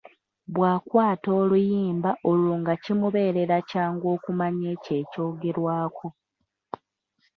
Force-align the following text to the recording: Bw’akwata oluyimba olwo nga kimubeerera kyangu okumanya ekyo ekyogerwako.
Bw’akwata 0.53 1.29
oluyimba 1.41 2.11
olwo 2.31 2.53
nga 2.61 2.73
kimubeerera 2.83 3.57
kyangu 3.69 4.05
okumanya 4.15 4.65
ekyo 4.75 4.91
ekyogerwako. 5.01 6.07